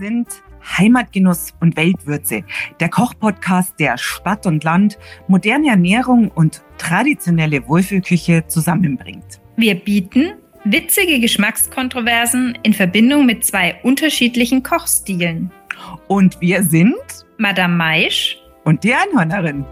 [0.00, 0.28] sind
[0.78, 2.42] Heimatgenuss und Weltwürze,
[2.80, 4.98] der Kochpodcast, der Stadt und Land,
[5.28, 9.40] moderne Ernährung und traditionelle Wohlfühlküche zusammenbringt.
[9.56, 10.32] Wir bieten
[10.64, 15.50] witzige Geschmackskontroversen in Verbindung mit zwei unterschiedlichen Kochstilen.
[16.08, 16.96] Und wir sind
[17.38, 19.64] Madame Maisch und die Einhörnerin.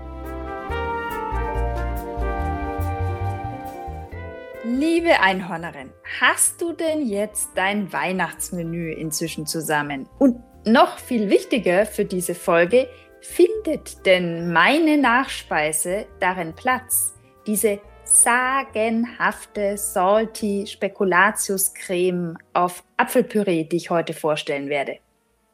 [4.71, 5.91] Liebe Einhornerin,
[6.21, 10.07] hast du denn jetzt dein Weihnachtsmenü inzwischen zusammen?
[10.19, 12.87] Und noch viel wichtiger für diese Folge,
[13.23, 17.15] findet denn meine Nachspeise darin Platz?
[17.47, 24.99] Diese sagenhafte Salty Spekulatius-Creme auf Apfelpüree, die ich heute vorstellen werde.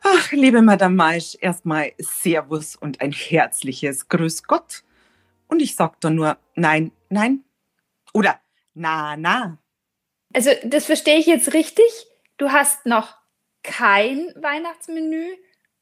[0.02, 4.82] Ach, liebe Madame Maisch, erstmal Servus und ein herzliches Grüß Gott.
[5.46, 7.44] Und ich sag da nur nein, nein
[8.12, 8.40] oder
[8.74, 9.58] na, na.
[10.32, 11.86] Also, das verstehe ich jetzt richtig.
[12.36, 13.16] Du hast noch
[13.62, 15.34] kein Weihnachtsmenü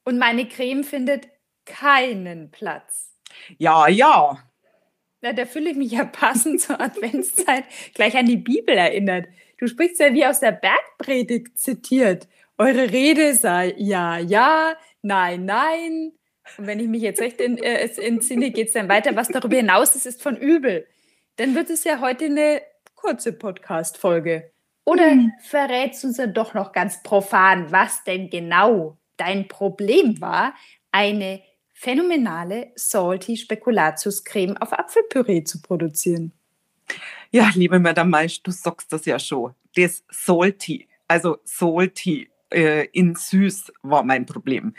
[0.04, 1.28] und meine Creme findet
[1.64, 3.16] keinen Platz.
[3.58, 4.38] Ja, ja.
[5.20, 9.26] Na, da fühle ich mich ja passend zur Adventszeit gleich an die Bibel erinnert.
[9.58, 12.28] Du sprichst ja wie aus der Bergpredigt zitiert.
[12.58, 16.12] Eure Rede sei ja, ja, nein, nein.
[16.58, 19.14] Und wenn ich mich jetzt recht in, äh, entsinne, geht es dann weiter.
[19.16, 20.86] Was darüber hinaus ist, ist von übel.
[21.36, 22.60] Dann wird es ja heute eine
[23.02, 24.52] kurze Podcast-Folge.
[24.84, 25.32] Oder hm.
[25.40, 30.54] verrätst du uns ja doch noch ganz profan, was denn genau dein Problem war,
[30.92, 36.32] eine phänomenale Salty Spekulatius-Creme auf Apfelpüree zu produzieren?
[37.30, 39.54] Ja, liebe Madame Maisch, du sagst das ja schon.
[39.74, 44.74] Das Salty, also Salty äh, in süß war mein Problem.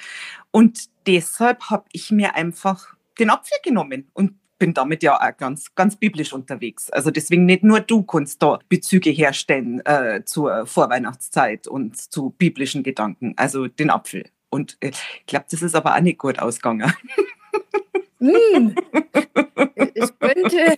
[0.52, 5.74] Und deshalb habe ich mir einfach den Apfel genommen und bin damit ja auch ganz,
[5.76, 6.90] ganz biblisch unterwegs.
[6.90, 12.84] Also deswegen nicht nur du kannst da Bezüge herstellen äh, zur Vorweihnachtszeit und zu biblischen
[12.84, 14.26] Gedanken, also den Apfel.
[14.50, 16.94] Und äh, ich glaube, das ist aber auch nicht gut ausgegangen.
[18.20, 18.70] Mm.
[19.96, 20.76] es, könnte,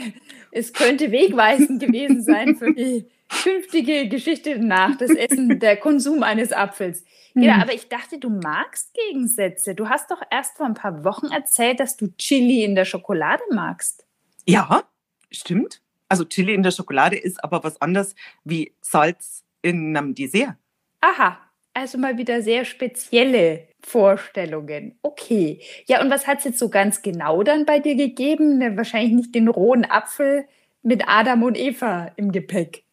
[0.51, 3.05] es könnte wegweisend gewesen sein für die
[3.43, 7.03] künftige Geschichte nach, das Essen, der Konsum eines Apfels.
[7.35, 7.61] Ja, mhm.
[7.63, 9.75] aber ich dachte, du magst Gegensätze.
[9.75, 13.43] Du hast doch erst vor ein paar Wochen erzählt, dass du Chili in der Schokolade
[13.51, 14.05] magst.
[14.47, 14.83] Ja,
[15.29, 15.81] stimmt.
[16.07, 20.55] Also Chili in der Schokolade ist aber was anderes wie Salz in einem Dessert.
[21.01, 21.37] Aha,
[21.73, 24.97] also mal wieder sehr spezielle Vorstellungen.
[25.01, 25.59] Okay.
[25.87, 28.77] Ja, und was hat es jetzt so ganz genau dann bei dir gegeben?
[28.77, 30.47] Wahrscheinlich nicht den rohen Apfel
[30.83, 32.84] mit Adam und Eva im Gepäck.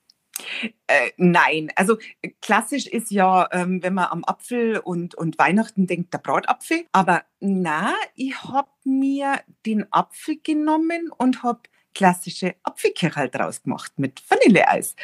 [0.86, 1.97] Äh, nein, also
[2.41, 6.84] klassisch ist ja, ähm, wenn man am Apfel und, und Weihnachten denkt, der Bratapfel.
[6.92, 11.60] Aber na, ich habe mir den Apfel genommen und habe
[11.94, 14.97] klassische Apfelkirchel draus gemacht mit Vanilleeis.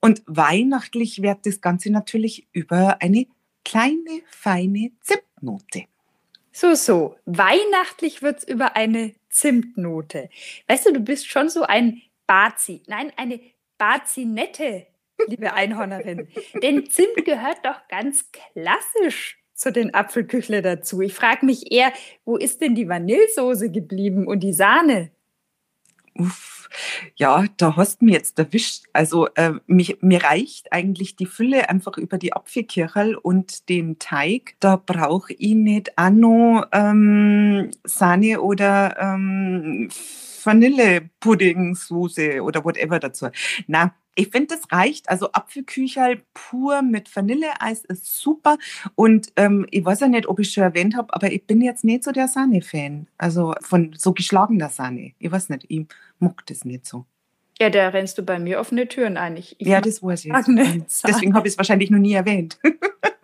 [0.00, 3.26] Und weihnachtlich wird das Ganze natürlich über eine
[3.64, 5.84] kleine, feine Zimtnote.
[6.52, 7.16] So, so.
[7.26, 10.30] Weihnachtlich wird es über eine Zimtnote.
[10.68, 12.82] Weißt du, du bist schon so ein Bazi.
[12.86, 13.40] Nein, eine
[13.78, 14.86] Bazinette,
[15.28, 16.28] liebe Einhornerin.
[16.62, 21.00] Denn Zimt gehört doch ganz klassisch zu den Apfelküchle dazu.
[21.00, 21.92] Ich frage mich eher,
[22.24, 25.10] wo ist denn die Vanillesoße geblieben und die Sahne?
[26.14, 26.68] Uff,
[27.16, 28.84] ja, da hast du mich jetzt erwischt.
[28.92, 34.54] Also äh, mich, mir reicht eigentlich die Fülle einfach über die Apfelkirchel und den Teig.
[34.60, 39.88] Da brauche ich nicht noch ähm, Sahne oder ähm,
[40.46, 43.28] Vanillepuddingsoße oder whatever dazu.
[43.66, 45.08] Na, ich finde, das reicht.
[45.10, 48.56] Also Apfelküchel pur mit Vanilleeis ist super.
[48.94, 51.84] Und ähm, ich weiß ja nicht, ob ich schon erwähnt habe, aber ich bin jetzt
[51.84, 53.06] nicht so der Sahne-Fan.
[53.18, 55.12] Also von so geschlagener Sahne.
[55.18, 55.86] Ich weiß nicht, ich
[56.18, 57.04] mag das nicht so.
[57.58, 59.36] Ja, da rennst du bei mir offene Türen ein.
[59.36, 60.32] Ich, ich ja, das weiß ich.
[60.32, 62.58] Deswegen habe ich es wahrscheinlich noch nie erwähnt.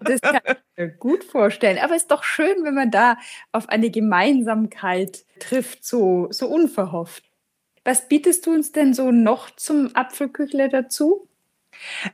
[0.00, 1.78] das kann ich mir gut vorstellen.
[1.78, 3.16] Aber es ist doch schön, wenn man da
[3.52, 7.24] auf eine Gemeinsamkeit trifft, so, so unverhofft.
[7.84, 11.28] Was bietest du uns denn so noch zum Apfelküchle dazu?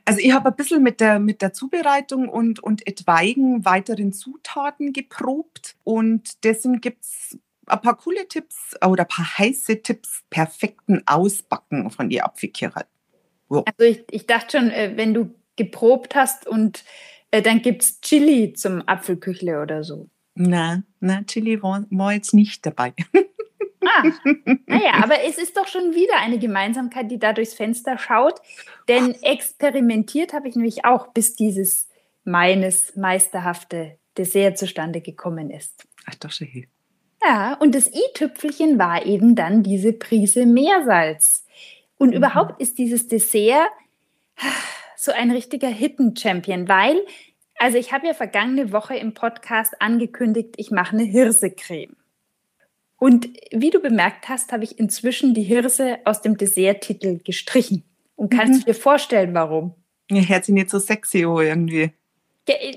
[0.05, 4.93] Also ich habe ein bisschen mit der, mit der Zubereitung und, und etwaigen weiteren Zutaten
[4.93, 11.03] geprobt und deswegen gibt es ein paar coole Tipps oder ein paar heiße Tipps, perfekten
[11.05, 12.85] Ausbacken von die Apfelkirche.
[13.49, 13.65] Wow.
[13.65, 16.83] Also ich, ich dachte schon, äh, wenn du geprobt hast und
[17.31, 20.09] äh, dann gibt es Chili zum Apfelküchle oder so.
[20.35, 22.93] Na, na, Chili war, war jetzt nicht dabei.
[23.85, 24.03] Ah,
[24.67, 28.39] naja, aber es ist doch schon wieder eine Gemeinsamkeit, die da durchs Fenster schaut.
[28.87, 31.87] Denn experimentiert habe ich nämlich auch, bis dieses
[32.23, 35.87] meines meisterhafte Dessert zustande gekommen ist.
[36.05, 36.67] Ach doch, schön.
[37.23, 41.45] Ja, und das i-Tüpfelchen war eben dann diese Prise Meersalz.
[41.97, 42.17] Und mhm.
[42.17, 43.69] überhaupt ist dieses Dessert
[44.97, 46.99] so ein richtiger Hidden Champion, weil
[47.59, 51.95] Also ich habe ja vergangene Woche im Podcast angekündigt, ich mache eine Hirsecreme.
[52.99, 57.83] Und wie du bemerkt hast, habe ich inzwischen die Hirse aus dem Desserttitel gestrichen.
[58.15, 58.59] Und kannst mhm.
[58.59, 59.75] du dir vorstellen, warum?
[60.09, 61.91] Ja, hört sich nicht so sexy oh, irgendwie.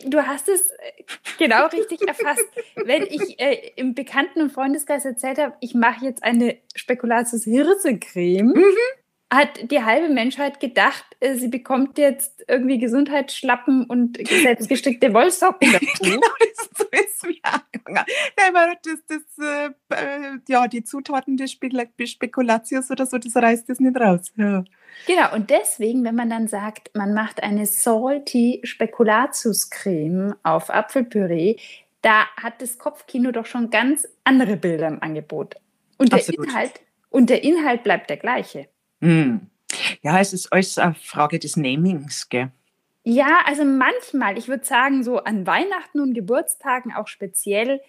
[0.07, 1.05] Du hast es äh,
[1.39, 2.45] genau richtig erfasst.
[2.75, 9.00] Wenn ich äh, im Bekannten- und Freundeskreis erzählt habe, ich mache jetzt eine Spekulatius-Hirse-Creme, mhm
[9.33, 15.87] hat die halbe Menschheit gedacht, äh, sie bekommt jetzt irgendwie Gesundheitsschlappen und selbstgestrickte Wollsocken dazu.
[16.03, 18.05] genau, das, so ist mir angegangen.
[18.39, 23.97] Ja, das, das, äh, ja, die Zutaten des Spekulatius oder so, das reißt das nicht
[23.99, 24.33] raus.
[24.37, 24.65] Ja.
[25.07, 31.57] Genau, und deswegen, wenn man dann sagt, man macht eine salty Spekulatius-Creme auf Apfelpüree,
[32.03, 35.55] da hat das Kopfkino doch schon ganz andere Bilder im Angebot.
[35.99, 36.81] Und der, Inhalt,
[37.11, 38.69] und der Inhalt bleibt der gleiche.
[39.01, 39.47] Hm.
[40.03, 42.51] Ja, es ist alles eine Frage des Namings, gell?
[43.03, 47.81] Ja, also manchmal, ich würde sagen, so an Weihnachten und Geburtstagen auch speziell,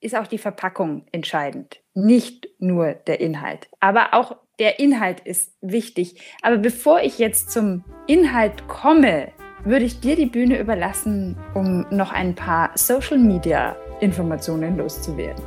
[0.00, 3.68] ist auch die Verpackung entscheidend, nicht nur der Inhalt.
[3.78, 6.20] Aber auch der Inhalt ist wichtig.
[6.42, 9.30] Aber bevor ich jetzt zum Inhalt komme,
[9.64, 15.44] würde ich dir die Bühne überlassen, um noch ein paar Social-Media-Informationen loszuwerden.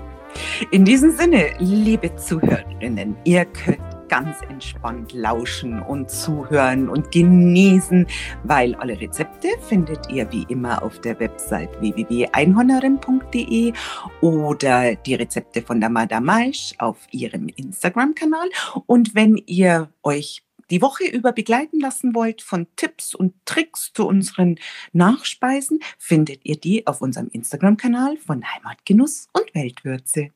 [0.72, 8.08] In diesem Sinne, liebe Zuhörerinnen, ihr könnt ganz entspannt lauschen und zuhören und genießen,
[8.44, 13.74] weil alle Rezepte findet ihr wie immer auf der Website www.einhornerin.de
[14.22, 18.50] oder die Rezepte von der Madame Maisch auf ihrem Instagram-Kanal.
[18.86, 24.08] Und wenn ihr euch die Woche über begleiten lassen wollt von Tipps und Tricks zu
[24.08, 24.58] unseren
[24.94, 30.32] Nachspeisen, findet ihr die auf unserem Instagram-Kanal von Heimatgenuss und Weltwürze.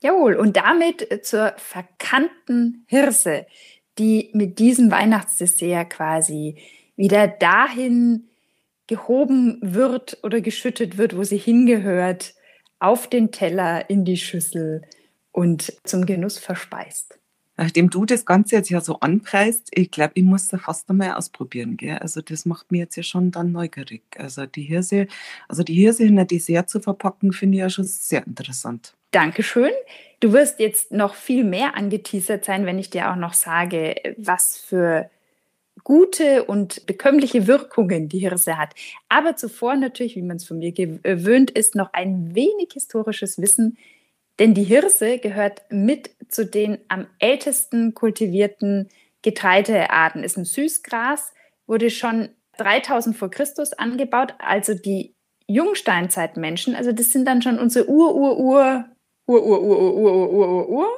[0.00, 3.46] Jawohl, und damit äh, zur verkannten Hirse,
[3.98, 6.56] die mit diesem Weihnachtsdessert quasi
[6.96, 8.28] wieder dahin
[8.86, 12.34] gehoben wird oder geschüttet wird, wo sie hingehört,
[12.80, 14.82] auf den Teller, in die Schüssel
[15.32, 17.17] und zum Genuss verspeist.
[17.58, 21.14] Nachdem du das Ganze jetzt ja so anpreist, ich glaube, ich muss da fast einmal
[21.14, 21.76] ausprobieren.
[21.76, 21.98] Gell?
[21.98, 24.02] Also das macht mir jetzt ja schon dann neugierig.
[24.16, 25.08] Also die Hirse,
[25.48, 28.94] also die Hirse in ein Dessert zu verpacken, finde ich ja schon sehr interessant.
[29.10, 29.72] Dankeschön.
[30.20, 34.56] Du wirst jetzt noch viel mehr angeteasert sein, wenn ich dir auch noch sage, was
[34.56, 35.10] für
[35.82, 38.74] gute und bekömmliche Wirkungen die Hirse hat.
[39.08, 43.78] Aber zuvor natürlich, wie man es von mir gewöhnt ist, noch ein wenig historisches Wissen,
[44.38, 48.88] denn die Hirse gehört mit zu den am ältesten kultivierten
[49.22, 50.24] Getreidearten.
[50.24, 51.32] Ist ein Süßgras,
[51.66, 55.14] wurde schon 3000 vor Christus angebaut, also die
[55.46, 58.84] Jungsteinzeitmenschen, also das sind dann schon unsere Ur-Ur-Ur
[59.26, 60.88] Ur, Ur, Ur, Ur, Ur, Ur, Ur, Ur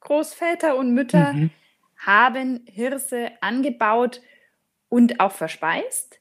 [0.00, 1.50] Großväter und Mütter mhm.
[1.96, 4.20] haben Hirse angebaut
[4.88, 6.18] und auch verspeist.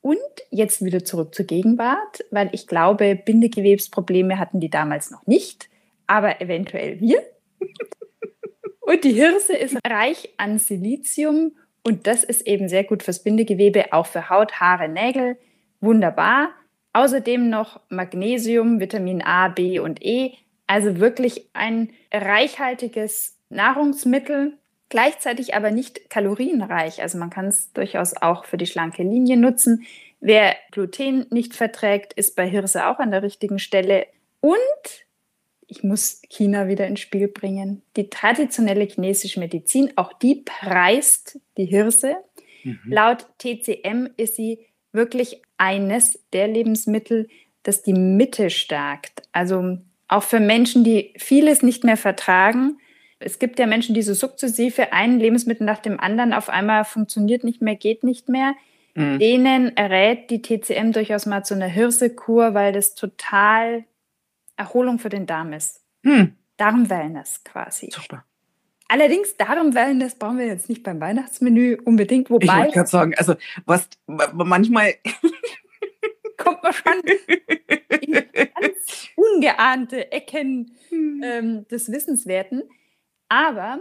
[0.00, 0.18] Und
[0.50, 5.68] jetzt wieder zurück zur Gegenwart, weil ich glaube, Bindegewebsprobleme hatten die damals noch nicht,
[6.06, 7.20] aber eventuell wir.
[8.80, 11.52] Und die Hirse ist reich an Silizium
[11.86, 15.36] und das ist eben sehr gut fürs Bindegewebe, auch für Haut, Haare, Nägel.
[15.80, 16.50] Wunderbar.
[16.92, 20.32] Außerdem noch Magnesium, Vitamin A, B und E,
[20.66, 24.58] also wirklich ein reichhaltiges Nahrungsmittel,
[24.88, 27.02] gleichzeitig aber nicht kalorienreich.
[27.02, 29.86] Also man kann es durchaus auch für die schlanke Linie nutzen.
[30.20, 34.06] Wer Gluten nicht verträgt, ist bei Hirse auch an der richtigen Stelle.
[34.40, 35.05] Und
[35.66, 37.82] ich muss China wieder ins Spiel bringen.
[37.96, 42.16] Die traditionelle chinesische Medizin, auch die preist die Hirse.
[42.62, 42.78] Mhm.
[42.86, 44.60] Laut TCM ist sie
[44.92, 47.28] wirklich eines der Lebensmittel,
[47.62, 49.22] das die Mitte stärkt.
[49.32, 52.78] Also auch für Menschen, die vieles nicht mehr vertragen.
[53.18, 57.42] Es gibt ja Menschen, die so sukzessive ein Lebensmittel nach dem anderen auf einmal funktioniert
[57.42, 58.54] nicht mehr, geht nicht mehr.
[58.94, 59.18] Mhm.
[59.18, 63.84] Denen rät die TCM durchaus mal zu einer Hirsekur, weil das total
[64.56, 65.82] Erholung für den Darm ist.
[66.02, 66.36] Mhm.
[66.56, 67.90] Darmwellness quasi.
[67.90, 68.24] Super.
[68.88, 72.44] Allerdings Darmwellness brauchen wir jetzt nicht beim Weihnachtsmenü unbedingt, wobei.
[72.44, 73.34] Ich wollte gerade sagen, also
[73.64, 74.94] was manchmal
[76.36, 77.02] kommt man schon
[78.00, 81.22] in ganz ungeahnte Ecken hm.
[81.24, 82.62] ähm, des Wissenswerten.
[83.28, 83.80] Aber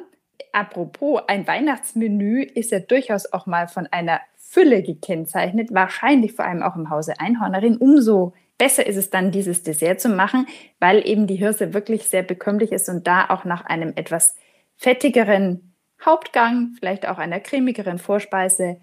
[0.51, 6.63] apropos, ein Weihnachtsmenü ist ja durchaus auch mal von einer Fülle gekennzeichnet, wahrscheinlich vor allem
[6.63, 7.77] auch im Hause Einhornerin.
[7.77, 10.48] Umso besser ist es dann, dieses Dessert zu machen,
[10.80, 14.36] weil eben die Hirse wirklich sehr bekömmlich ist und da auch nach einem etwas
[14.78, 18.80] fettigeren Hauptgang, vielleicht auch einer cremigeren Vorspeise,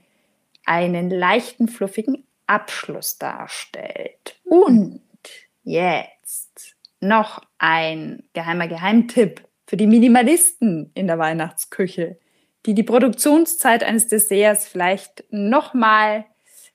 [0.64, 4.36] einen leichten, fluffigen Abschluss darstellt.
[4.44, 5.00] Und
[5.64, 12.18] jetzt noch ein geheimer Geheimtipp für die Minimalisten in der Weihnachtsküche,
[12.66, 16.24] die die Produktionszeit eines Desserts vielleicht nochmal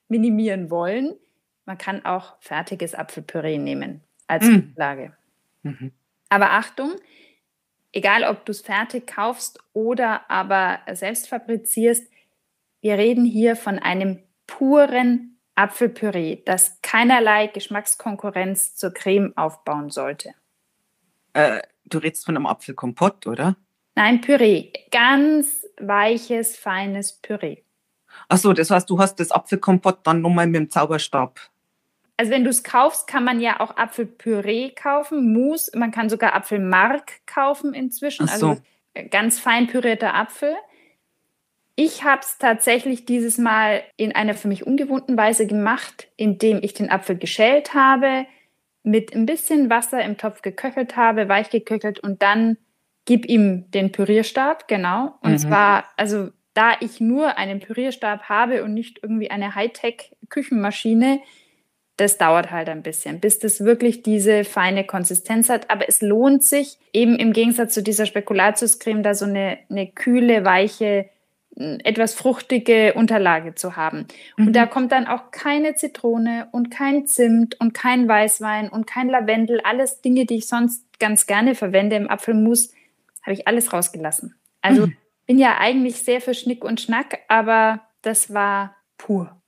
[0.07, 1.15] minimieren wollen.
[1.67, 4.61] Man kann auch fertiges Apfelpüree nehmen als mhm.
[4.61, 5.13] Grundlage.
[5.63, 5.91] Mhm.
[6.29, 6.93] Aber Achtung,
[7.91, 12.09] egal ob du es fertig kaufst oder aber selbst fabrizierst,
[12.79, 20.33] wir reden hier von einem puren Apfelpüree, das keinerlei Geschmackskonkurrenz zur Creme aufbauen sollte.
[21.33, 23.57] Äh, du redest von einem Apfelkompott, oder?
[23.95, 24.71] Nein, Püree.
[24.91, 27.63] Ganz weiches, feines Püree.
[28.29, 31.39] Ach so, das heißt, du hast das Apfelkompott dann nochmal mit dem Zauberstab.
[32.17, 35.77] Also wenn du es kaufst, kann man ja auch Apfelpüree kaufen, Mousse.
[35.77, 38.27] Man kann sogar Apfelmark kaufen inzwischen.
[38.27, 38.33] So.
[38.33, 38.61] Also
[39.11, 40.55] ganz fein pürierter Apfel.
[41.75, 46.73] Ich habe es tatsächlich dieses Mal in einer für mich ungewohnten Weise gemacht, indem ich
[46.73, 48.25] den Apfel geschält habe,
[48.81, 52.57] mit ein bisschen Wasser im Topf geköchelt habe, weich geköchelt und dann
[53.05, 55.17] gib ihm den Pürierstab, genau.
[55.21, 55.37] Und mhm.
[55.37, 61.19] zwar, also da ich nur einen Pürierstab habe und nicht irgendwie eine Hightech-Küchenmaschine,
[61.97, 65.69] das dauert halt ein bisschen, bis das wirklich diese feine Konsistenz hat.
[65.69, 70.45] Aber es lohnt sich eben im Gegensatz zu dieser Spekulatiuscreme da so eine, eine kühle,
[70.45, 71.09] weiche,
[71.55, 74.05] etwas fruchtige Unterlage zu haben.
[74.37, 74.47] Mhm.
[74.47, 79.09] Und da kommt dann auch keine Zitrone und kein Zimt und kein Weißwein und kein
[79.09, 82.73] Lavendel, alles Dinge, die ich sonst ganz gerne verwende im Apfelmus
[83.23, 84.35] habe ich alles rausgelassen.
[84.61, 84.97] Also mhm.
[85.25, 89.41] bin ja eigentlich sehr für Schnick und Schnack, aber das war pur.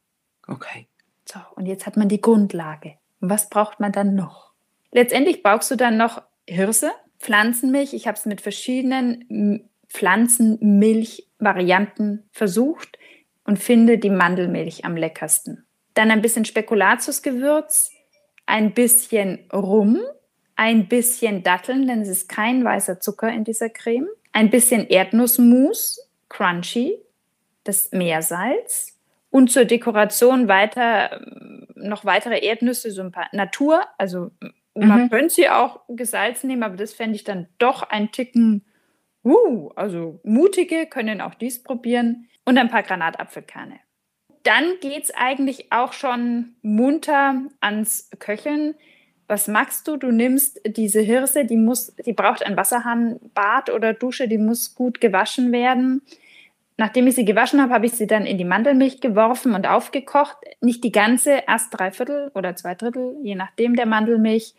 [0.47, 0.88] Okay.
[1.31, 2.95] So, und jetzt hat man die Grundlage.
[3.21, 4.53] Und was braucht man dann noch?
[4.91, 7.93] Letztendlich brauchst du dann noch Hirse, Pflanzenmilch.
[7.93, 12.97] Ich habe es mit verschiedenen Pflanzenmilch-Varianten versucht
[13.43, 15.67] und finde die Mandelmilch am leckersten.
[15.93, 17.91] Dann ein bisschen Spekulatiusgewürz,
[18.45, 19.99] ein bisschen Rum,
[20.55, 26.09] ein bisschen Datteln, denn es ist kein weißer Zucker in dieser Creme, ein bisschen Erdnussmus,
[26.27, 26.97] crunchy,
[27.63, 28.98] das Meersalz
[29.29, 31.21] und zur Dekoration weiter
[31.75, 34.31] noch weitere Erdnüsse, so ein paar Natur, also
[34.73, 35.09] man mhm.
[35.09, 38.65] könnte sie auch gesalzen nehmen, aber das fände ich dann doch ein Ticken,
[39.23, 43.79] uh, also mutige können auch dies probieren und ein paar Granatapfelkerne.
[44.43, 48.75] Dann geht es eigentlich auch schon munter ans Köcheln
[49.29, 49.95] was machst du?
[49.95, 54.99] Du nimmst diese Hirse, die muss, die braucht ein Wasserhahnbad oder Dusche, die muss gut
[54.99, 56.01] gewaschen werden.
[56.79, 60.37] Nachdem ich sie gewaschen habe, habe ich sie dann in die Mandelmilch geworfen und aufgekocht.
[60.61, 64.55] Nicht die ganze, erst drei Viertel oder zwei Drittel, je nachdem der Mandelmilch.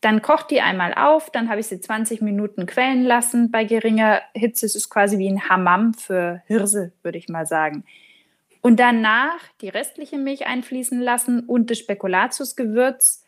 [0.00, 3.50] Dann kocht die einmal auf, dann habe ich sie 20 Minuten quellen lassen.
[3.50, 7.82] Bei geringer Hitze ist quasi wie ein Hammam für Hirse, würde ich mal sagen.
[8.60, 13.24] Und danach die restliche Milch einfließen lassen und das Spekulatiusgewürz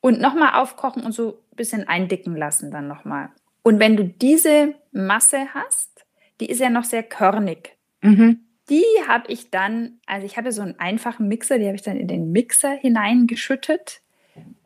[0.00, 3.30] und nochmal aufkochen und so ein bisschen eindicken lassen dann nochmal.
[3.64, 5.93] Und wenn du diese Masse hast,
[6.40, 7.76] die ist ja noch sehr körnig.
[8.02, 8.40] Mhm.
[8.68, 11.96] Die habe ich dann, also ich hatte so einen einfachen Mixer, die habe ich dann
[11.96, 14.00] in den Mixer hineingeschüttet.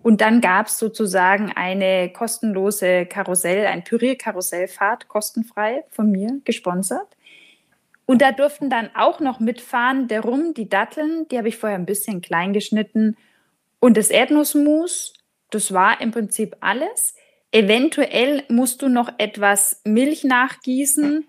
[0.03, 7.17] Und dann gab es sozusagen eine kostenlose Karussell, ein Pürierkarussellfahrt, kostenfrei von mir gesponsert.
[8.07, 11.77] Und da durften dann auch noch mitfahren der Rum, die Datteln, die habe ich vorher
[11.77, 13.17] ein bisschen klein geschnitten
[13.81, 15.19] und das Erdnussmus
[15.51, 17.15] das war im Prinzip alles.
[17.51, 21.27] Eventuell musst du noch etwas Milch nachgießen.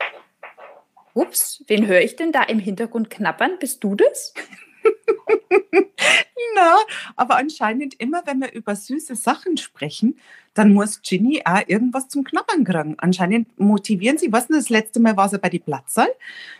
[1.20, 3.60] Ups, wen höre ich denn da im Hintergrund knappern?
[3.60, 4.34] Bist du das?
[6.56, 6.78] Na,
[7.18, 10.18] aber anscheinend immer, wenn wir über süße Sachen sprechen,
[10.54, 12.96] dann muss Ginny auch irgendwas zum Knabbern kriegen.
[13.00, 16.08] Anscheinend motivieren sie, was das letzte Mal war sie bei die Platzsaal.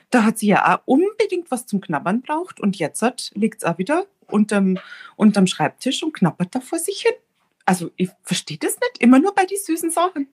[0.10, 3.02] Da hat sie ja auch unbedingt was zum Knabbern braucht und jetzt
[3.36, 4.78] liegt es auch wieder unterm,
[5.16, 7.16] unterm Schreibtisch und knabbert da vor sich hin.
[7.66, 10.28] Also ich verstehe das nicht, immer nur bei den süßen Sachen.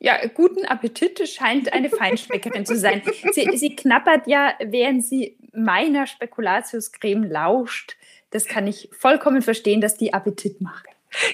[0.00, 3.02] Ja, guten Appetit scheint eine Feinschmeckerin zu sein.
[3.32, 7.96] Sie, sie knappert ja, während sie meiner Spekulatiuscreme lauscht.
[8.30, 10.86] Das kann ich vollkommen verstehen, dass die Appetit macht.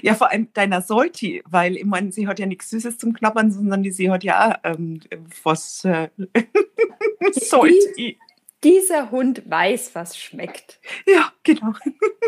[0.02, 3.50] Ja, vor allem deiner Solti, weil ich meine, sie hat ja nichts Süßes zum Knabbern,
[3.50, 5.00] sondern die, sie hat ja ähm,
[5.42, 6.08] was äh,
[7.32, 8.18] Solti
[8.62, 10.80] dieser Hund weiß, was schmeckt.
[11.06, 11.74] Ja, genau.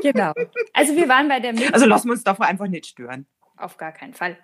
[0.03, 0.33] Genau.
[0.75, 1.73] Also wir waren bei der Milch.
[1.73, 3.27] Also lassen wir uns davor einfach nicht stören.
[3.57, 4.37] Auf gar keinen Fall.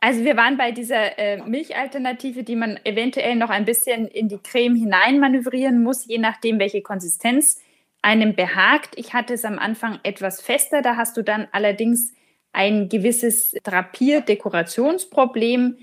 [0.00, 4.38] Also wir waren bei dieser äh, Milchalternative, die man eventuell noch ein bisschen in die
[4.38, 7.60] Creme hineinmanövrieren muss, je nachdem, welche Konsistenz
[8.00, 8.94] einem behagt.
[8.96, 12.14] Ich hatte es am Anfang etwas fester, da hast du dann allerdings
[12.52, 15.78] ein gewisses Drapier-Dekorationsproblem,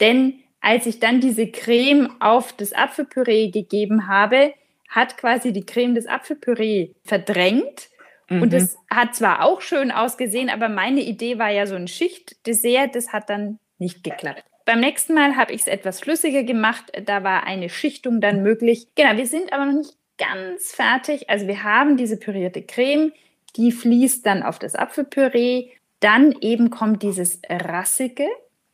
[0.00, 4.54] denn als ich dann diese Creme auf das Apfelpüree gegeben habe,
[4.88, 7.88] hat quasi die Creme das Apfelpüree verdrängt.
[8.28, 8.42] Mhm.
[8.42, 12.94] Und es hat zwar auch schön ausgesehen, aber meine Idee war ja so ein Schichtdessert,
[12.94, 14.44] das hat dann nicht geklappt.
[14.64, 18.88] Beim nächsten Mal habe ich es etwas flüssiger gemacht, da war eine Schichtung dann möglich.
[18.94, 21.28] Genau, wir sind aber noch nicht ganz fertig.
[21.28, 23.12] Also wir haben diese pürierte Creme,
[23.56, 25.68] Die fließt dann auf das Apfelpüree.
[26.00, 28.26] Dann eben kommt dieses Rassige.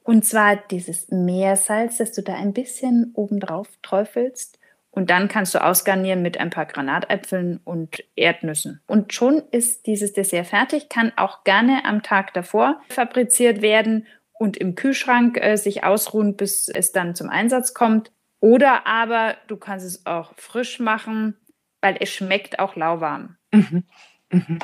[0.04, 4.60] Und zwar dieses Meersalz, das du da ein bisschen obendrauf träufelst.
[4.93, 8.81] Und dann kannst du ausgarnieren mit ein paar Granatäpfeln und Erdnüssen.
[8.87, 14.57] Und schon ist dieses Dessert fertig, kann auch gerne am Tag davor fabriziert werden und
[14.57, 18.11] im Kühlschrank äh, sich ausruhen, bis es dann zum Einsatz kommt.
[18.41, 21.37] Oder aber du kannst es auch frisch machen,
[21.81, 23.37] weil es schmeckt auch lauwarm.
[23.53, 23.85] Mhm.
[24.31, 24.59] Mhm.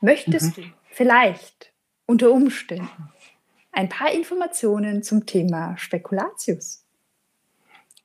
[0.00, 0.62] Möchtest mhm.
[0.62, 1.72] du vielleicht
[2.06, 3.10] unter Umständen
[3.70, 6.81] ein paar Informationen zum Thema Spekulatius?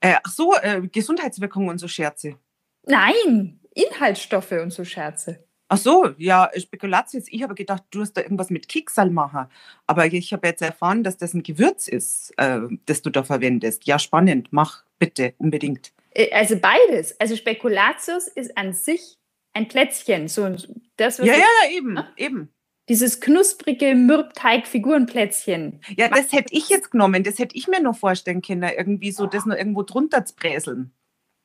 [0.02, 2.38] Äh, ach so, äh, Gesundheitswirkungen und so Scherze.
[2.86, 5.44] Nein, Inhaltsstoffe und so Scherze.
[5.70, 7.26] Ach so, ja, Spekulatius.
[7.30, 9.48] Ich habe gedacht, du hast da irgendwas mit Kicksal machen.
[9.86, 13.86] Aber ich habe jetzt erfahren, dass das ein Gewürz ist, äh, das du da verwendest.
[13.86, 14.48] Ja, spannend.
[14.52, 15.92] Mach bitte unbedingt.
[16.12, 17.20] Äh, also beides.
[17.20, 19.18] Also Spekulatius ist an sich
[19.54, 20.30] ein Plätzchen.
[20.30, 20.56] So
[20.96, 22.14] das, ja, ja, ja, eben, ah?
[22.16, 22.50] eben.
[22.90, 25.82] Dieses knusprige Mürbteig-Figurenplätzchen.
[25.98, 27.24] Ja, das hätte ich jetzt genommen.
[27.24, 30.92] Das hätte ich mir noch vorstellen können, irgendwie so das nur irgendwo drunter zu bräseln.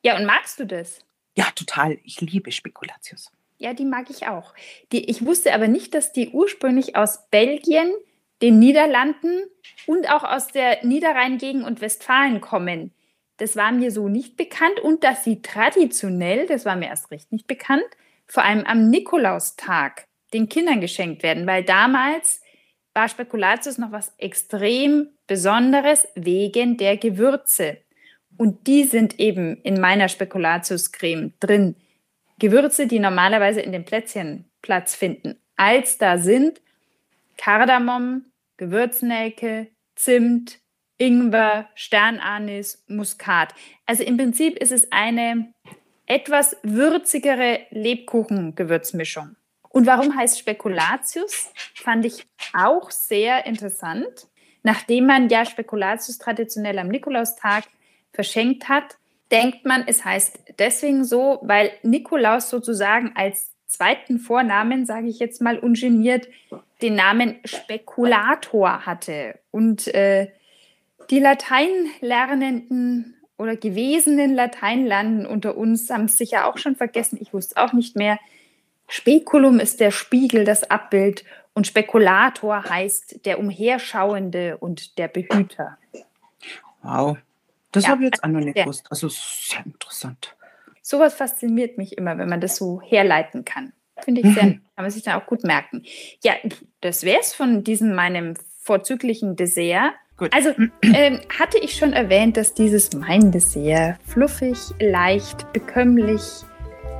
[0.04, 1.00] Ja, und magst du das?
[1.36, 1.98] Ja, total.
[2.04, 3.30] Ich liebe Spekulatius.
[3.58, 4.54] Ja, die mag ich auch.
[4.92, 7.92] Die, ich wusste aber nicht, dass die ursprünglich aus Belgien,
[8.42, 9.44] den Niederlanden
[9.86, 12.92] und auch aus der Niederrheingegend und Westfalen kommen.
[13.36, 17.30] Das war mir so nicht bekannt und dass sie traditionell, das war mir erst recht
[17.32, 17.84] nicht bekannt,
[18.26, 22.40] vor allem am Nikolaustag den Kindern geschenkt werden, weil damals
[22.94, 27.78] war Spekulatius noch was extrem Besonderes wegen der Gewürze.
[28.36, 31.76] Und die sind eben in meiner Spekulatiuscreme drin.
[32.38, 36.60] Gewürze, die normalerweise in den Plätzchen Platz finden, als da sind
[37.36, 40.60] Kardamom, Gewürznelke, Zimt,
[40.98, 43.54] Ingwer, Sternanis, Muskat.
[43.86, 45.52] Also im Prinzip ist es eine
[46.06, 49.36] etwas würzigere Lebkuchengewürzmischung.
[49.72, 51.50] Und warum heißt Spekulatius?
[51.74, 54.28] Fand ich auch sehr interessant.
[54.62, 57.64] Nachdem man ja Spekulatius traditionell am Nikolaustag
[58.12, 58.96] verschenkt hat,
[59.30, 65.40] denkt man, es heißt deswegen so, weil Nikolaus sozusagen als zweiten Vornamen, sage ich jetzt
[65.40, 66.28] mal ungeniert,
[66.82, 69.38] den Namen Spekulator hatte.
[69.50, 70.28] Und äh,
[71.10, 77.18] die Lateinlernenden oder gewesenen Lateinlanden unter uns haben es sicher auch schon vergessen.
[77.20, 78.18] Ich wusste auch nicht mehr.
[78.94, 81.24] Spekulum ist der Spiegel, das Abbild
[81.54, 85.78] und Spekulator heißt der Umherschauende und der Behüter.
[86.82, 87.16] Wow,
[87.70, 88.84] das ja, habe ich jetzt auch noch nicht gewusst.
[88.90, 90.36] Also sehr interessant.
[90.82, 93.72] Sowas fasziniert mich immer, wenn man das so herleiten kann.
[94.02, 95.84] Finde ich sehr, kann man sich dann auch gut merken.
[96.22, 96.34] Ja,
[96.82, 99.94] das wäre es von diesem meinem vorzüglichen Dessert.
[100.18, 100.34] Gut.
[100.34, 100.50] Also
[100.82, 106.44] ähm, hatte ich schon erwähnt, dass dieses mein Dessert fluffig, leicht, bekömmlich,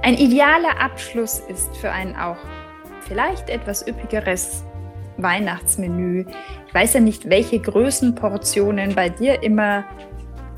[0.03, 2.39] ein idealer Abschluss ist für ein auch
[3.01, 4.65] vielleicht etwas üppigeres
[5.17, 6.25] Weihnachtsmenü.
[6.67, 9.85] Ich weiß ja nicht, welche Größenportionen bei dir immer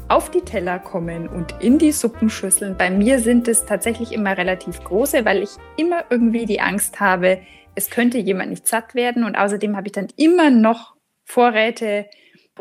[0.08, 2.76] auf die Teller kommen und in die Suppenschüsseln.
[2.76, 7.40] Bei mir sind es tatsächlich immer relativ große, weil ich immer irgendwie die Angst habe,
[7.74, 9.24] es könnte jemand nicht satt werden.
[9.24, 12.06] Und außerdem habe ich dann immer noch Vorräte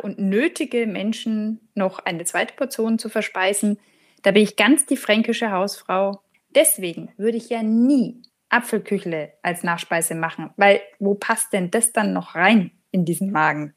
[0.02, 3.78] und nötige Menschen noch eine zweite Portion zu verspeisen.
[4.22, 6.23] Da bin ich ganz die fränkische Hausfrau.
[6.54, 12.12] Deswegen würde ich ja nie Apfelküchle als Nachspeise machen, weil wo passt denn das dann
[12.12, 13.74] noch rein in diesen Magen?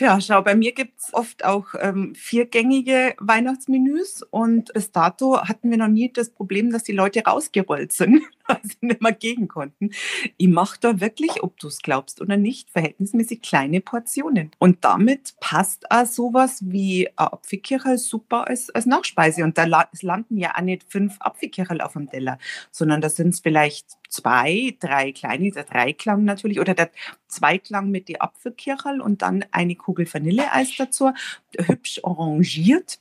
[0.00, 5.70] Tja, schau, bei mir gibt es oft auch ähm, viergängige Weihnachtsmenüs und bis dato hatten
[5.70, 9.46] wir noch nie das Problem, dass die Leute rausgerollt sind, weil sie nicht mehr gegen
[9.46, 9.90] konnten.
[10.38, 14.52] Ich mache da wirklich, ob du es glaubst oder nicht, verhältnismäßig kleine Portionen.
[14.58, 19.44] Und damit passt auch sowas wie ein Apfelkirchel super als, als Nachspeise.
[19.44, 22.38] Und da landen ja auch nicht fünf Apfelkirchel auf dem Teller,
[22.70, 26.90] sondern da sind es vielleicht zwei, drei kleine, der Dreiklang natürlich, oder der
[27.28, 31.12] Zweiklang mit die Apfelkircherl und dann eine Kugel Vanilleeis dazu,
[31.56, 33.00] hübsch orangiert.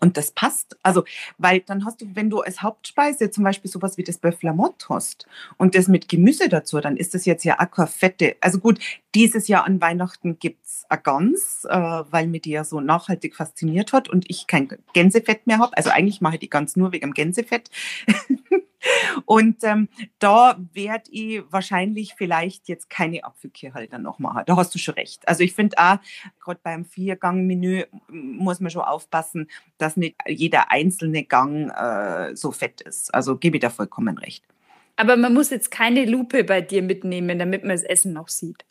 [0.00, 0.76] Und das passt.
[0.82, 1.04] Also,
[1.38, 4.86] weil dann hast du, wenn du als Hauptspeise zum Beispiel sowas wie das Bœuf Lamotte
[4.88, 8.36] hast und das mit Gemüse dazu, dann ist das jetzt ja Aquafette.
[8.40, 8.78] Also gut,
[9.16, 13.34] dieses Jahr an Weihnachten gibt es eine Gans, äh, weil mir die ja so nachhaltig
[13.34, 15.76] fasziniert hat und ich kein Gänsefett mehr habe.
[15.76, 17.70] Also eigentlich mache ich die Gans nur wegen dem Gänsefett.
[19.24, 24.42] Und ähm, da werde ich wahrscheinlich vielleicht jetzt keine Apfelkirchhalter noch machen.
[24.46, 25.26] Da hast du schon recht.
[25.28, 25.98] Also ich finde auch,
[26.42, 32.80] gerade beim Viergang-Menü muss man schon aufpassen, dass nicht jeder einzelne Gang äh, so fett
[32.80, 33.14] ist.
[33.14, 34.44] Also gebe ich da vollkommen recht.
[34.96, 38.64] Aber man muss jetzt keine Lupe bei dir mitnehmen, damit man das Essen noch sieht.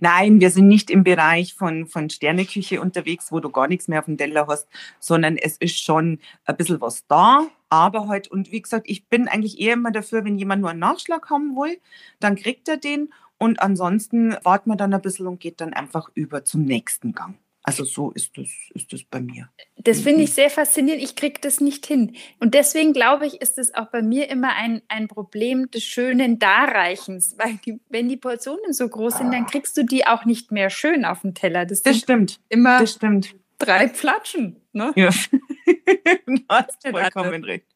[0.00, 4.00] Nein, wir sind nicht im Bereich von, von Sterneküche unterwegs, wo du gar nichts mehr
[4.00, 4.68] auf dem Teller hast,
[5.00, 7.46] sondern es ist schon ein bisschen was da.
[7.68, 10.80] Aber halt, und wie gesagt, ich bin eigentlich eher immer dafür, wenn jemand nur einen
[10.80, 11.78] Nachschlag haben will,
[12.20, 13.12] dann kriegt er den.
[13.38, 17.36] Und ansonsten wartet man dann ein bisschen und geht dann einfach über zum nächsten Gang.
[17.68, 19.48] Also so ist das, ist das bei mir.
[19.74, 21.02] Das finde ich sehr faszinierend.
[21.02, 22.14] Ich kriege das nicht hin.
[22.38, 26.38] Und deswegen glaube ich, ist es auch bei mir immer ein, ein Problem des schönen
[26.38, 27.34] Darreichens.
[27.38, 30.70] Weil die, wenn die Portionen so groß sind, dann kriegst du die auch nicht mehr
[30.70, 31.66] schön auf den Teller.
[31.66, 32.38] Das, das stimmt.
[32.50, 33.34] Immer das stimmt.
[33.58, 34.60] drei Flatschen.
[34.72, 34.92] Ne?
[34.94, 35.10] Ja.
[36.26, 37.66] du hast vollkommen recht.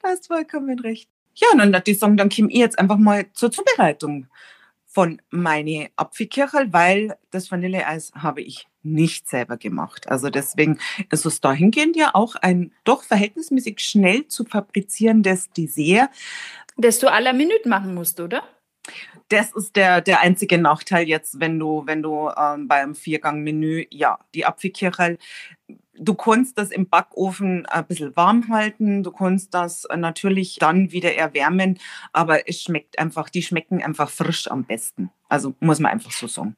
[0.00, 1.10] Du hast vollkommen recht.
[1.34, 4.28] Ja, und dann würde ich sagen, dann komme ich jetzt einfach mal zur Zubereitung
[4.94, 10.08] von meine Apfelkirchel, weil das Vanilleeis habe ich nicht selber gemacht.
[10.08, 10.78] Also deswegen
[11.10, 16.10] ist es dahingehend ja auch ein doch verhältnismäßig schnell zu fabrizierendes Dessert.
[16.76, 18.44] Das du la Minute machen musst, oder?
[19.30, 24.18] Das ist der, der einzige Nachteil jetzt, wenn du, wenn du ähm, beim Viergang-Menü, ja,
[24.34, 25.18] die Apfelkirchel,
[25.98, 31.14] du kannst das im Backofen ein bisschen warm halten, du kannst das natürlich dann wieder
[31.14, 31.78] erwärmen,
[32.12, 35.10] aber es schmeckt einfach, die schmecken einfach frisch am besten.
[35.28, 36.56] Also muss man einfach so sagen.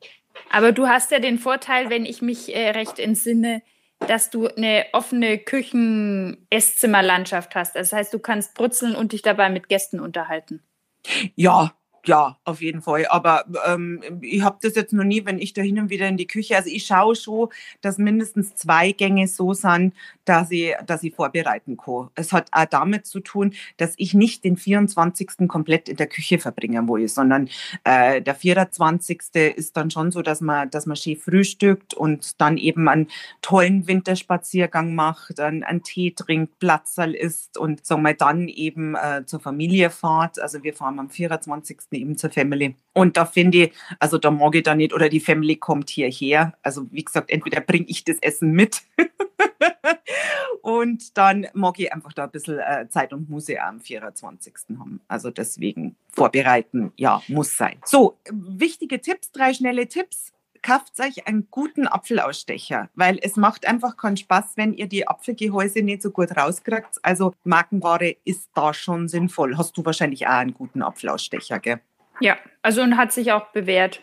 [0.51, 3.63] Aber du hast ja den Vorteil, wenn ich mich äh, recht entsinne,
[4.01, 7.77] dass du eine offene Küchen-Esszimmerlandschaft hast.
[7.77, 10.63] Das heißt, du kannst brutzeln und dich dabei mit Gästen unterhalten.
[11.35, 11.73] Ja,
[12.07, 13.07] ja, auf jeden Fall.
[13.09, 16.17] Aber ähm, ich habe das jetzt noch nie, wenn ich da hin und wieder in
[16.17, 17.49] die Küche, also ich schaue schon,
[17.81, 22.11] dass mindestens zwei Gänge so sind, dass ich, dass ich vorbereiten kann.
[22.15, 25.49] Es hat auch damit zu tun, dass ich nicht den 24.
[25.49, 27.49] komplett in der Küche verbringen will, sondern
[27.85, 29.23] äh, der 24.
[29.57, 33.09] ist dann schon so, dass man, dass man schön frühstückt und dann eben einen
[33.43, 39.25] tollen Winterspaziergang macht, einen, einen Tee trinkt, Platzerl isst und sagen wir dann eben äh,
[39.27, 40.41] zur Familie fahrt.
[40.41, 42.77] Also wir fahren am 24 eben zur Family.
[42.93, 46.55] Und da finde ich, also da mag ich da nicht, oder die Family kommt hierher.
[46.63, 48.83] Also wie gesagt, entweder bringe ich das Essen mit
[50.63, 54.55] und dann mag ich einfach da ein bisschen äh, Zeit und muss ich am 24.
[54.79, 55.01] haben.
[55.09, 57.79] Also deswegen vorbereiten, ja, muss sein.
[57.85, 60.33] So, wichtige Tipps, drei schnelle Tipps
[60.67, 65.83] kauft euch einen guten Apfelausstecher, weil es macht einfach keinen Spaß, wenn ihr die Apfelgehäuse
[65.83, 66.99] nicht so gut rauskriegt.
[67.03, 69.57] Also Markenware ist da schon sinnvoll.
[69.57, 71.81] Hast du wahrscheinlich auch einen guten Apfelausstecher, gell?
[72.21, 74.01] Ja, also und hat sich auch bewährt.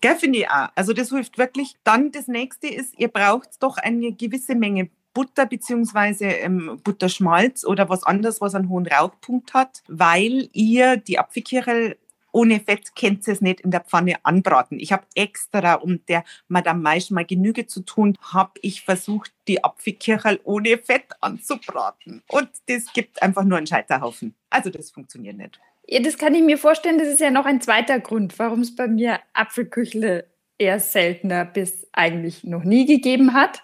[0.00, 0.70] Gell, finde ich auch.
[0.74, 1.76] Also das hilft wirklich.
[1.84, 6.24] Dann das nächste ist, ihr braucht doch eine gewisse Menge Butter bzw.
[6.42, 11.96] Ähm, Butterschmalz oder was anderes, was einen hohen Rauchpunkt hat, weil ihr die Apfelkirche
[12.32, 14.80] ohne Fett könnt ihr es nicht in der Pfanne anbraten.
[14.80, 19.62] Ich habe extra, um der Madame Maisch mal Genüge zu tun, habe ich versucht, die
[19.62, 22.22] Apfelkirchel ohne Fett anzubraten.
[22.28, 24.34] Und das gibt einfach nur einen Scheiterhaufen.
[24.50, 25.60] Also das funktioniert nicht.
[25.86, 26.98] Ja, das kann ich mir vorstellen.
[26.98, 30.26] Das ist ja noch ein zweiter Grund, warum es bei mir Apfelküchle
[30.58, 33.62] eher seltener bis eigentlich noch nie gegeben hat.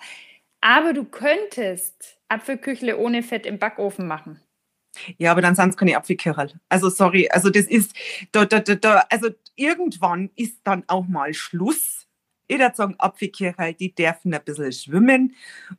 [0.61, 4.41] Aber du könntest Apfelküchle ohne Fett im Backofen machen.
[5.19, 6.53] Ja, aber dann sind es keine Apfelkirchel.
[6.69, 7.95] Also sorry, also das ist,
[8.33, 12.09] da, da, da, da, also irgendwann ist dann auch mal Schluss
[12.49, 15.35] ich würde sagen, Apfelkirche, die dürfen ein bisschen schwimmen.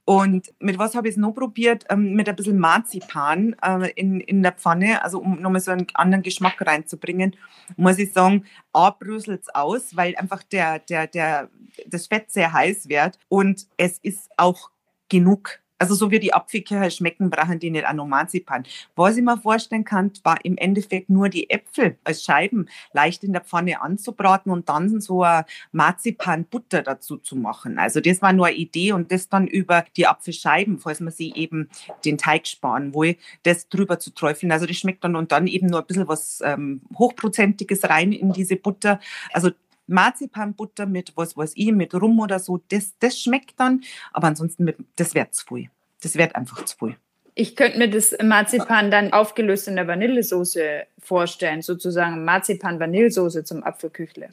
[0.06, 1.86] Und mit was habe ich es noch probiert?
[1.90, 5.88] Ähm, mit ein bisschen Marzipan äh, in, in der Pfanne, also um nochmal so einen
[5.96, 7.36] anderen Geschmack reinzubringen,
[7.76, 11.50] muss ich sagen, A, bröselt es aus, weil einfach der, der, der,
[11.88, 14.70] das Fett sehr heiß wird und es ist auch
[15.10, 18.64] genug also so wie die Apfelkirche schmecken, brauchen die nicht auch noch Marzipan.
[18.96, 23.32] Was ich mir vorstellen kann, war im Endeffekt nur die Äpfel als Scheiben leicht in
[23.32, 27.80] der Pfanne anzubraten und dann so eine Marzipan-Butter dazu zu machen.
[27.80, 31.34] Also das war nur eine Idee und das dann über die Apfelscheiben, falls man sie
[31.34, 31.70] eben
[32.04, 34.52] den Teig sparen will, das drüber zu träufeln.
[34.52, 38.34] Also das schmeckt dann und dann eben nur ein bisschen was ähm, Hochprozentiges rein in
[38.34, 39.00] diese Butter.
[39.32, 39.52] Also
[39.90, 43.82] Marzipanbutter mit was weiß ich, mit Rum oder so, das, das schmeckt dann,
[44.14, 45.70] aber ansonsten mit, das wird zu viel.
[46.02, 46.96] Das wird einfach zu viel.
[47.36, 54.30] Ich könnte mir das Marzipan dann aufgelöst in der Vanillesoße vorstellen, sozusagen Marzipan-Vanillesoße zum Apfelküchle.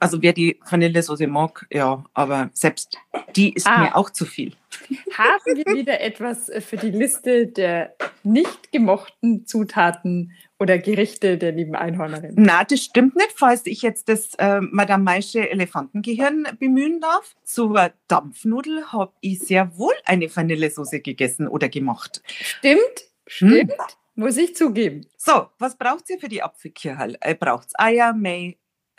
[0.00, 2.96] Also wer die Vanillesoße mag, ja, aber selbst
[3.36, 3.80] die ist ah.
[3.80, 4.54] mir auch zu viel.
[5.16, 11.74] Haben wir wieder etwas für die Liste der nicht gemochten Zutaten oder Gerichte der lieben
[11.74, 12.34] Einhornerin?
[12.36, 17.34] Na, das stimmt nicht, falls ich jetzt das äh, Madame Maische Elefantengehirn bemühen darf.
[17.42, 22.22] Zur Dampfnudel habe ich sehr wohl eine Vanillesoße gegessen oder gemacht.
[22.26, 22.80] Stimmt,
[23.26, 23.72] stimmt.
[23.72, 23.78] Hm?
[24.14, 25.06] Muss ich zugeben.
[25.16, 27.16] So, was braucht ihr für die Apfelkirchel?
[27.20, 28.56] Äh, braucht Eier, Mehl,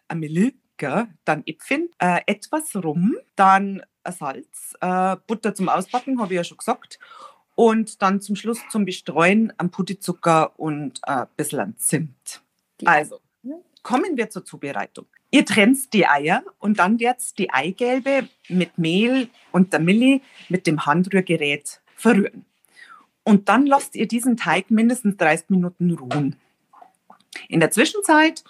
[0.07, 0.53] Amelie,
[1.25, 6.57] dann Äpfel, äh, etwas Rum, dann Salz, äh, Butter zum Ausbacken, habe ich ja schon
[6.57, 6.97] gesagt.
[7.55, 12.41] Und dann zum Schluss zum Bestreuen am Puttizucker und äh, ein bisschen an Zimt.
[12.85, 13.19] Also.
[13.83, 15.05] kommen wir zur Zubereitung.
[15.31, 20.67] Ihr trennt die Eier und dann jetzt die Eigelbe mit Mehl und der Milli mit
[20.67, 22.45] dem Handrührgerät verrühren.
[23.23, 26.35] Und dann lasst ihr diesen Teig mindestens 30 Minuten ruhen.
[27.47, 28.43] In der Zwischenzeit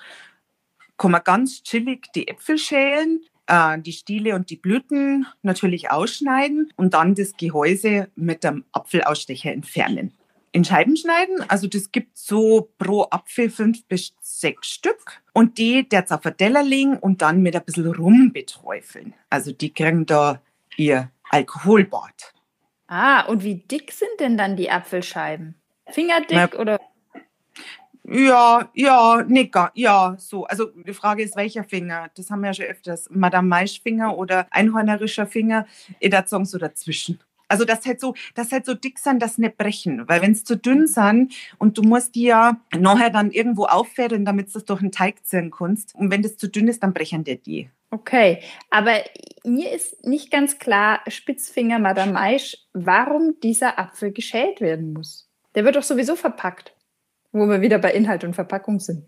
[0.97, 6.71] kann man ganz chillig die Äpfel schälen, äh, die Stiele und die Blüten natürlich ausschneiden
[6.77, 10.13] und dann das Gehäuse mit dem Apfelausstecher entfernen.
[10.53, 15.21] In Scheiben schneiden, also das gibt so pro Apfel fünf bis sechs Stück.
[15.33, 19.13] Und die der Teller legen und dann mit ein bisschen Rum beträufeln.
[19.29, 20.41] Also die kriegen da
[20.75, 22.33] ihr Alkoholbad.
[22.87, 25.55] Ah, und wie dick sind denn dann die Apfelscheiben?
[25.87, 26.79] Fingerdick Na, oder?
[28.11, 30.43] Ja, ja, Nicker, ja, so.
[30.45, 32.09] Also die Frage ist, welcher Finger?
[32.15, 33.07] Das haben wir ja schon öfters.
[33.09, 35.65] Madame Maischfinger oder einhornerischer Finger.
[35.99, 37.19] Ich würde sagen, so dazwischen.
[37.47, 40.07] Also das halt so, das halt so dick sein, das nicht brechen.
[40.07, 44.25] Weil wenn es zu dünn sind und du musst die ja nachher dann irgendwo auffädeln,
[44.25, 45.95] damit du das durch den Teig ziehen kannst.
[45.95, 47.69] Und wenn das zu dünn ist, dann brechen dir die.
[47.91, 48.93] Okay, aber
[49.43, 55.29] mir ist nicht ganz klar, Spitzfinger Madame Maisch, warum dieser Apfel geschält werden muss.
[55.55, 56.73] Der wird doch sowieso verpackt,
[57.31, 59.05] wo wir wieder bei Inhalt und Verpackung sind.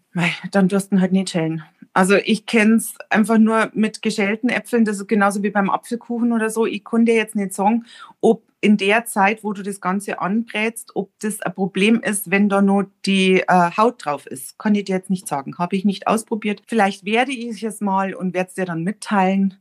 [0.52, 1.64] Dann dursten halt nicht schälen.
[1.94, 6.32] Also ich kenne es einfach nur mit geschälten Äpfeln, das ist genauso wie beim Apfelkuchen
[6.32, 6.66] oder so.
[6.66, 7.86] Ich konnte jetzt nicht sagen,
[8.20, 12.48] ob in der Zeit, wo du das Ganze anbrätst, ob das ein Problem ist, wenn
[12.48, 14.58] da nur die äh, Haut drauf ist.
[14.58, 15.58] Kann ich dir jetzt nicht sagen.
[15.58, 16.64] Habe ich nicht ausprobiert.
[16.66, 19.56] Vielleicht werde ich es mal und werde es dir dann mitteilen.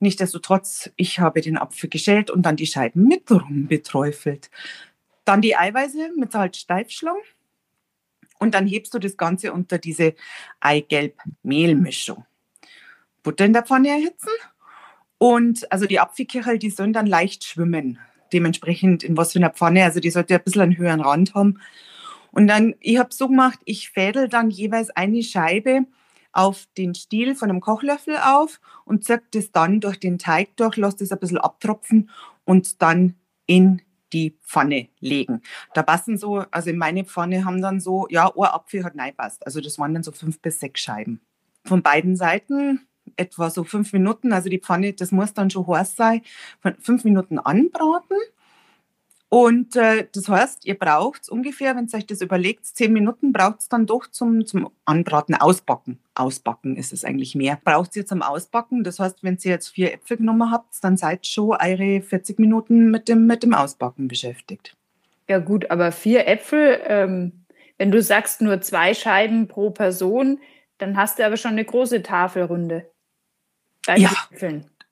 [0.00, 4.50] Nichtsdestotrotz, ich habe den Apfel geschält und dann die Scheiben mit rumbeträufelt.
[5.24, 7.18] Dann die Eiweiße mit Salz-Steifschlang.
[8.40, 10.14] Und dann hebst du das Ganze unter diese
[10.58, 12.24] Eigelb-Mehlmischung.
[13.22, 14.30] Butter in der Pfanne erhitzen.
[15.18, 17.98] Und also die Apfelkirchel, die sollen dann leicht schwimmen
[18.32, 19.84] dementsprechend in was für einer Pfanne.
[19.84, 21.60] Also die sollte ein bisschen einen höheren Rand haben.
[22.32, 25.84] Und dann, ich habe so gemacht, ich fädel dann jeweils eine Scheibe
[26.32, 30.76] auf den Stiel von einem Kochlöffel auf und zirk das dann durch den Teig durch,
[30.76, 32.08] lasse das ein bisschen abtropfen
[32.44, 35.42] und dann in die Pfanne legen.
[35.74, 39.44] Da passen so, also in meine Pfanne haben dann so, ja, ein Apfel hat passt.
[39.46, 41.20] Also das waren dann so fünf bis sechs Scheiben.
[41.64, 45.96] Von beiden Seiten etwa so fünf Minuten, also die Pfanne, das muss dann schon heiß
[45.96, 46.22] sein,
[46.80, 48.16] fünf Minuten anbraten.
[49.30, 53.60] Und äh, das heißt, ihr braucht ungefähr, wenn ihr euch das überlegt, zehn Minuten braucht
[53.60, 56.00] es dann doch zum, zum Anbraten, Ausbacken.
[56.16, 57.56] Ausbacken ist es eigentlich mehr.
[57.64, 58.82] Braucht ihr zum Ausbacken.
[58.82, 62.90] Das heißt, wenn ihr jetzt vier Äpfel genommen habt, dann seid schon eure 40 Minuten
[62.90, 64.76] mit dem, mit dem Ausbacken beschäftigt.
[65.28, 67.44] Ja gut, aber vier Äpfel, ähm,
[67.78, 70.40] wenn du sagst nur zwei Scheiben pro Person,
[70.78, 72.90] dann hast du aber schon eine große Tafelrunde
[73.96, 74.10] ja.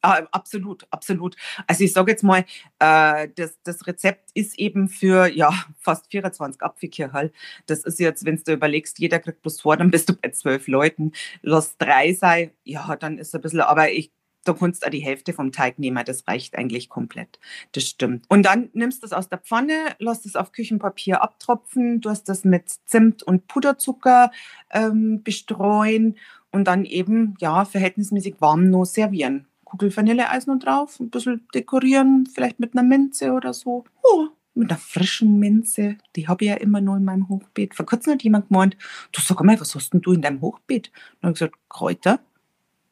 [0.08, 1.36] Ah, absolut, absolut.
[1.66, 2.46] Also ich sage jetzt mal,
[2.78, 7.30] äh, das, das Rezept ist eben für ja fast 24 Apfelkirchel.
[7.66, 10.66] Das ist jetzt, wenn du überlegst, jeder kriegt bloß zwei, dann bist du bei zwölf
[10.66, 11.12] Leuten.
[11.42, 14.10] Lass drei sein, ja, dann ist ein bisschen, aber ich
[14.44, 17.38] da kannst du die Hälfte vom Teig nehmen, das reicht eigentlich komplett.
[17.72, 18.24] Das stimmt.
[18.30, 22.30] Und dann nimmst du es aus der Pfanne, lässt es auf Küchenpapier abtropfen, du hast
[22.30, 24.30] das mit Zimt und Puderzucker
[24.70, 26.16] ähm, bestreuen
[26.50, 29.46] und dann eben, ja, verhältnismäßig warm nur servieren.
[29.68, 33.84] Kugel Vanilleeis noch drauf, ein bisschen dekorieren, vielleicht mit einer Minze oder so.
[34.02, 35.98] Oh, mit einer frischen Minze.
[36.16, 37.74] Die habe ich ja immer nur in meinem Hochbeet.
[37.74, 38.78] Vor kurzem hat jemand gemeint,
[39.12, 40.90] du sag mal, was hast denn du in deinem Hochbeet?
[41.20, 42.20] Dann habe ich gesagt, Kräuter.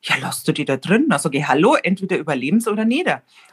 [0.02, 1.06] Ja, lass du die da drin?
[1.08, 3.08] Dann sage ich, hallo, entweder überleben sie oder nicht.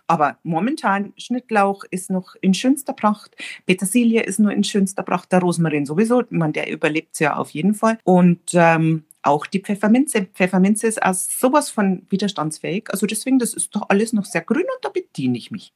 [0.06, 5.40] Aber momentan, Schnittlauch ist noch in schönster Pracht, Petersilie ist nur in schönster Pracht, der
[5.40, 7.98] Rosmarin sowieso, meine, der überlebt ja auf jeden Fall.
[8.04, 10.28] Und ähm, auch die Pfefferminze.
[10.34, 12.90] Pfefferminze ist auch sowas von widerstandsfähig.
[12.92, 15.74] Also deswegen, das ist doch alles noch sehr grün und da bediene ich mich.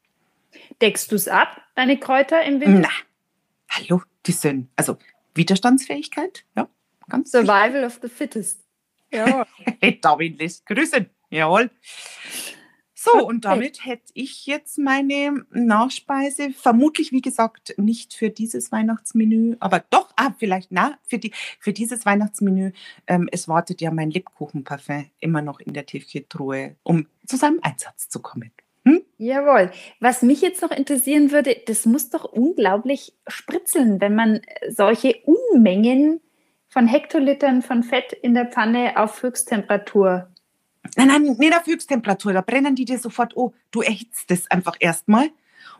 [0.81, 2.89] Deckst du es ab, deine Kräuter im Winter?
[2.89, 2.89] Na,
[3.69, 4.97] hallo, die sind, also
[5.35, 6.67] Widerstandsfähigkeit, ja,
[7.09, 7.85] ganz Survival wichtig.
[7.85, 8.63] of the fittest.
[9.09, 9.47] Ja.
[10.01, 11.71] Darwin lässt grüßen, jawohl.
[13.11, 19.55] So, und damit hätte ich jetzt meine Nachspeise, vermutlich wie gesagt nicht für dieses Weihnachtsmenü,
[19.59, 22.71] aber doch, ah, vielleicht, na, für, die, für dieses Weihnachtsmenü.
[23.07, 28.09] Ähm, es wartet ja mein Lebkuchenparfum immer noch in der Tiefkühltruhe, um zu seinem Einsatz
[28.09, 28.51] zu kommen.
[28.85, 29.01] Hm?
[29.17, 29.71] Jawohl.
[29.99, 36.21] Was mich jetzt noch interessieren würde, das muss doch unglaublich spritzeln, wenn man solche Unmengen
[36.69, 40.29] von Hektolitern von Fett in der Pfanne auf Höchsttemperatur
[40.95, 44.75] Nein, nein, nicht auf Höchsttemperatur, da brennen die dir sofort, oh, du erhitzt das einfach
[44.79, 45.29] erstmal.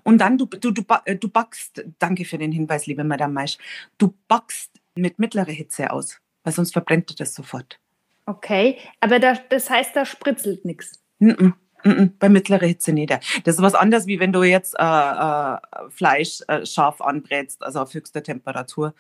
[0.03, 3.57] Und dann, du, du, du, äh, du backst, danke für den Hinweis, liebe Madame Maisch,
[3.97, 7.79] du backst mit mittlerer Hitze aus, weil sonst verbrennt das sofort.
[8.25, 10.99] Okay, aber da, das heißt, da spritzelt nichts.
[11.19, 13.11] Mm -mm, Mm bei mittlerer Hitze nicht.
[13.43, 15.57] Das ist was anderes, wie wenn du jetzt äh, äh,
[15.89, 18.93] Fleisch äh, scharf anbrätst, also auf höchster Temperatur.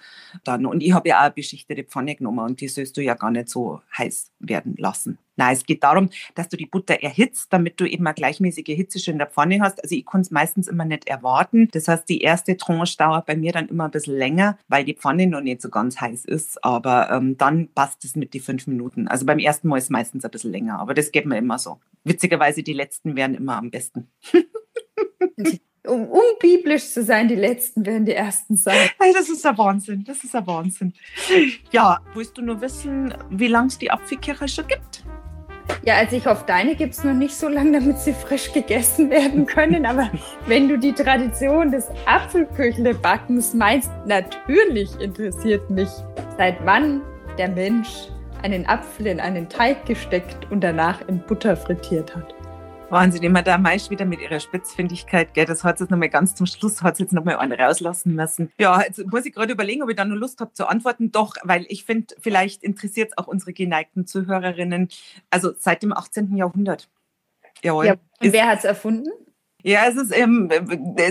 [0.43, 0.65] Dann.
[0.65, 3.31] Und ich habe ja auch eine beschichtete Pfanne genommen und die sollst du ja gar
[3.31, 5.17] nicht so heiß werden lassen.
[5.37, 8.99] Nein, es geht darum, dass du die Butter erhitzt, damit du eben eine gleichmäßige Hitze
[8.99, 9.81] schon in der Pfanne hast.
[9.81, 11.69] Also ich kann es meistens immer nicht erwarten.
[11.71, 14.95] Das heißt, die erste Tranche dauert bei mir dann immer ein bisschen länger, weil die
[14.95, 16.63] Pfanne noch nicht so ganz heiß ist.
[16.63, 19.07] Aber ähm, dann passt es mit die fünf Minuten.
[19.07, 21.59] Also beim ersten Mal ist es meistens ein bisschen länger, aber das geht mir immer
[21.59, 21.79] so.
[22.03, 24.09] Witzigerweise, die letzten wären immer am besten.
[25.85, 28.89] um, um biblisch zu sein, die letzten werden die ersten sein.
[28.99, 30.03] Hey, das ist ein Wahnsinn.
[30.03, 30.93] Das ist ein Wahnsinn.
[31.71, 35.05] Ja, willst du nur wissen, wie lange es die Apfelkirche schon gibt?
[35.83, 39.09] Ja, also ich hoffe, deine gibt es noch nicht so lange, damit sie frisch gegessen
[39.09, 39.85] werden können.
[39.85, 40.09] Aber
[40.45, 45.89] wenn du die Tradition des Apfelküchle-Backens meinst, natürlich interessiert mich,
[46.37, 47.01] seit wann
[47.37, 48.09] der Mensch
[48.43, 52.36] einen Apfel in einen Teig gesteckt und danach in Butter frittiert hat.
[52.89, 55.45] Wahnsinn, immer da meist wieder mit ihrer Spitzfindigkeit, gell?
[55.45, 58.49] Das hat jetzt nochmal ganz zum Schluss, hat jetzt nochmal einen rauslassen müssen.
[58.57, 61.11] Ja, jetzt muss ich gerade überlegen, ob ich da noch Lust habe zu antworten.
[61.11, 64.87] Doch, weil ich finde, vielleicht interessiert es auch unsere geneigten Zuhörerinnen.
[65.29, 66.37] Also seit dem 18.
[66.37, 66.89] Jahrhundert.
[67.61, 67.87] Jawohl.
[67.87, 69.09] Ja, und wer hat es erfunden?
[69.67, 70.49] Ja, es ist ähm,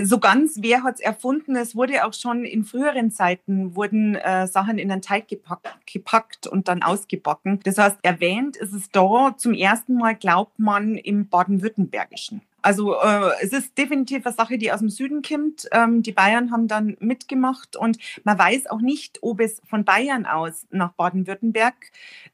[0.05, 1.55] so ganz, wer hat es erfunden?
[1.55, 6.47] Es wurde auch schon in früheren Zeiten, wurden äh, Sachen in einen Teig gepackt, gepackt
[6.47, 7.59] und dann ausgebacken.
[7.65, 12.41] Das heißt, erwähnt ist es da zum ersten Mal, glaubt man, im Baden-Württembergischen.
[12.61, 15.67] Also äh, es ist definitiv eine Sache, die aus dem Süden kommt.
[15.71, 20.25] Ähm, die Bayern haben dann mitgemacht und man weiß auch nicht, ob es von Bayern
[20.25, 21.75] aus nach Baden-Württemberg,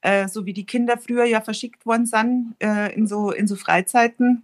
[0.02, 3.56] äh, so wie die Kinder früher ja verschickt worden sind äh, in, so, in so
[3.56, 4.44] Freizeiten,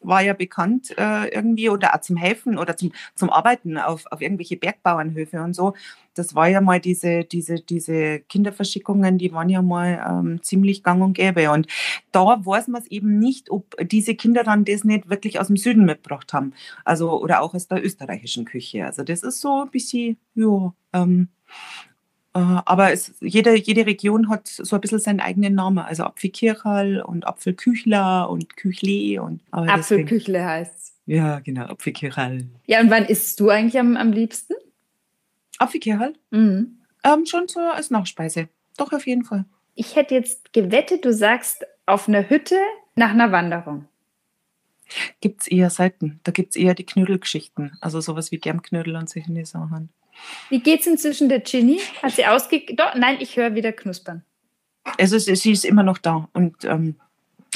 [0.00, 4.20] war ja bekannt äh, irgendwie, oder auch zum Helfen oder zum, zum Arbeiten auf, auf
[4.20, 5.74] irgendwelche Bergbauernhöfe und so
[6.14, 11.02] das war ja mal diese, diese, diese Kinderverschickungen, die waren ja mal ähm, ziemlich gang
[11.02, 11.50] und gäbe.
[11.50, 11.66] Und
[12.12, 15.56] da weiß man es eben nicht, ob diese Kinder dann das nicht wirklich aus dem
[15.56, 16.52] Süden mitgebracht haben.
[16.84, 18.86] Also, oder auch aus der österreichischen Küche.
[18.86, 21.28] Also, das ist so ein bisschen, ja, ähm,
[22.34, 25.78] äh, aber es, jede, jede Region hat so ein bisschen seinen eigenen Namen.
[25.78, 30.94] Also Apfelkirchal und Apfelküchler und Küchle und Apfelküchle heißt es.
[31.06, 32.46] Ja, genau, Apfelkirchal.
[32.66, 34.54] Ja, und wann isst du eigentlich am, am liebsten?
[35.58, 36.14] Apfelkirchal?
[36.30, 36.78] Mhm.
[37.04, 38.48] Ähm, schon so als Nachspeise.
[38.76, 39.44] Doch, auf jeden Fall.
[39.74, 42.58] Ich hätte jetzt gewettet, du sagst auf einer Hütte
[42.96, 43.86] nach einer Wanderung.
[45.20, 46.20] Gibt es eher selten.
[46.24, 47.76] Da gibt es eher die Knödelgeschichten.
[47.80, 49.90] Also sowas wie Germknödel und solche Sachen.
[50.48, 51.80] Wie geht's inzwischen der Ginny?
[52.02, 52.62] Hat sie ausge...
[52.74, 54.24] Doch, nein, ich höre wieder knuspern.
[54.98, 56.96] Also sie ist immer noch da und ähm,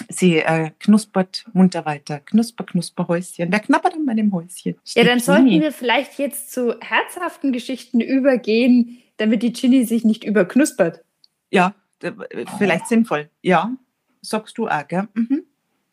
[0.09, 2.21] sie äh, knuspert munter weiter.
[2.21, 3.51] Knusper, knusper Häuschen.
[3.51, 4.77] Der knabbert an meinem Häuschen.
[4.95, 10.25] Ja, dann sollten wir vielleicht jetzt zu herzhaften Geschichten übergehen, damit die Ginny sich nicht
[10.25, 11.05] überknuspert.
[11.51, 11.75] Ja,
[12.59, 13.31] vielleicht sinnvoll.
[13.43, 13.73] Ja,
[14.23, 15.09] sagst du auch, gell?
[15.15, 15.45] Mhm.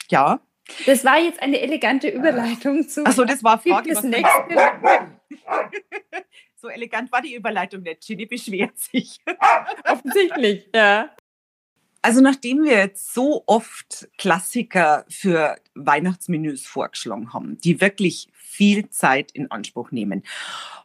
[0.10, 0.40] Ja.
[0.86, 3.06] Das war jetzt eine elegante Überleitung zu.
[3.06, 3.90] Achso, das war Frage.
[3.94, 4.56] Das nächste.
[6.56, 8.06] so elegant war die Überleitung nicht.
[8.06, 9.20] Ginny beschwert sich.
[9.84, 11.10] Offensichtlich, ja.
[12.06, 19.32] Also nachdem wir jetzt so oft Klassiker für Weihnachtsmenüs vorgeschlagen haben, die wirklich viel Zeit
[19.32, 20.22] in Anspruch nehmen,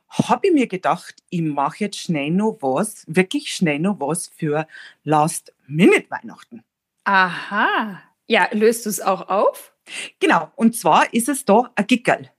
[0.09, 4.67] habe ich mir gedacht, ich mache jetzt schnell noch was, wirklich schnell noch was für
[5.05, 6.65] Last-Minute-Weihnachten.
[7.05, 8.01] Aha.
[8.27, 9.75] Ja, löst du es auch auf?
[10.21, 12.31] Genau, und zwar ist es da ein Gickerl,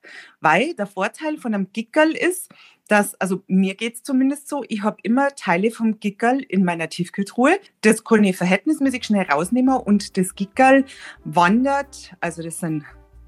[0.42, 2.50] weil der Vorteil von einem Gickerl ist,
[2.88, 6.90] dass, also mir geht es zumindest so, ich habe immer Teile vom Gickerl in meiner
[6.90, 7.58] Tiefkühltruhe.
[7.82, 10.84] Das kann ich verhältnismäßig schnell rausnehmen und das Gickerl
[11.24, 12.84] wandert, also das sind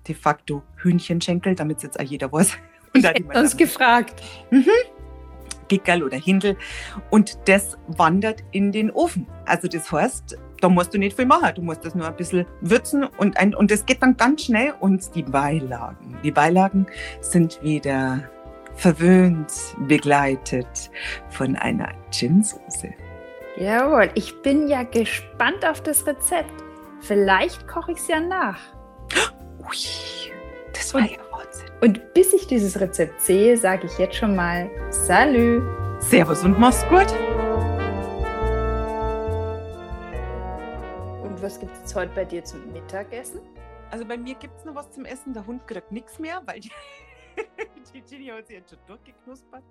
[0.08, 2.58] de facto Hühnchenschenkel, damit es jetzt auch jeder weiß.
[2.94, 4.22] Und ich hätte uns gefragt.
[4.52, 4.68] Mhm.
[5.68, 6.58] Gickerl oder Hindel
[7.10, 9.26] und das wandert in den Ofen.
[9.46, 12.46] Also das heißt, da musst du nicht viel machen, du musst das nur ein bisschen
[12.62, 16.18] würzen und, ein, und das geht dann ganz schnell und die Beilagen.
[16.24, 16.88] Die Beilagen
[17.20, 18.24] sind wieder
[18.76, 19.52] verwöhnt,
[19.88, 20.90] begleitet
[21.30, 22.94] von einer Gin-Soße.
[23.58, 26.52] Jawohl, ich bin ja gespannt auf das Rezept.
[27.02, 28.58] Vielleicht koche ich es ja nach.
[29.60, 30.32] Ui,
[30.74, 31.68] das war und, ja Wahnsinn.
[31.82, 35.62] Und bis ich dieses Rezept sehe, sage ich jetzt schon mal Salü.
[36.00, 37.14] Servus und mach's gut.
[41.44, 43.42] Was gibt es heute bei dir zum Mittagessen?
[43.92, 45.34] Also bei mir gibt es noch was zum Essen.
[45.34, 46.72] Der Hund kriegt nichts mehr, weil die
[47.94, 49.66] die Ginny hat sich jetzt schon durchgeknuspert.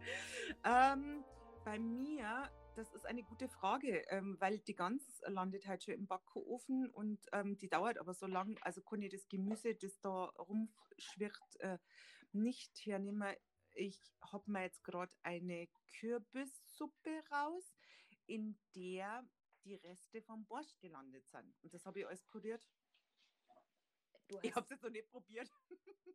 [0.64, 1.24] Ähm,
[1.64, 6.06] bei mir, das ist eine gute Frage, ähm, weil die Gans landet halt schon im
[6.06, 10.24] Backofen und ähm, die dauert aber so lang, also kann ich das Gemüse, das da
[10.24, 11.78] rumschwirrt, äh,
[12.32, 13.34] nicht hernehmen.
[13.72, 13.98] Ich
[14.30, 15.68] habe mir jetzt gerade eine
[15.98, 17.74] Kürbissuppe raus,
[18.26, 19.24] in der
[19.64, 21.56] die Reste vom Borscht gelandet sind.
[21.62, 22.68] Und das habe ich alles puriert.
[24.28, 25.50] du Ich habe hast, es jetzt noch nicht probiert.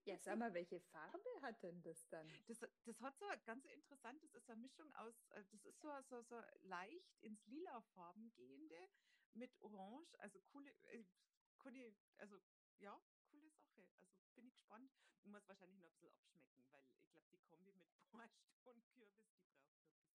[0.05, 2.27] ja, sag mal, welche Farbe hat denn das dann?
[2.47, 5.89] Das, das hat so ganz interessant, das ist eine Mischung aus, äh, das ist so,
[6.09, 8.89] so, so leicht ins lila Farben gehende
[9.33, 11.03] mit Orange, also coole, äh,
[11.57, 12.39] coole, also
[12.79, 13.81] ja, coole Sache.
[13.81, 14.91] Also bin ich gespannt.
[15.23, 18.57] Ich muss wahrscheinlich noch ein bisschen abschmecken, weil ich glaube, die Kombi mit Borscht und
[18.61, 20.07] Kürbis, die braucht noch ein bisschen.